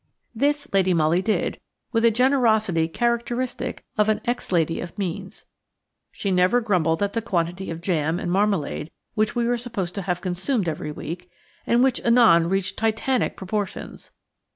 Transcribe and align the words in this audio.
This 0.33 0.67
Lady 0.73 0.95
Molly 0.95 1.21
did, 1.21 1.59
with 1.91 2.03
a 2.03 2.09
generosity 2.09 2.87
characteristic 2.87 3.83
of 3.99 4.09
an 4.09 4.19
ex 4.25 4.51
lady 4.51 4.79
of 4.79 4.97
means. 4.97 5.45
She 6.11 6.31
never 6.31 6.59
grumbled 6.59 7.03
at 7.03 7.13
the 7.13 7.21
quantity 7.21 7.69
of 7.69 7.81
jam 7.81 8.17
and 8.19 8.31
marmalade 8.31 8.89
which 9.13 9.35
we 9.35 9.45
were 9.45 9.59
supposed 9.59 9.93
to 9.93 10.01
have 10.01 10.19
consumed 10.19 10.67
every 10.67 10.91
week, 10.91 11.29
and 11.67 11.83
which 11.83 12.01
anon 12.01 12.49
reached 12.49 12.79
titanic 12.79 13.37
proportions. 13.37 14.09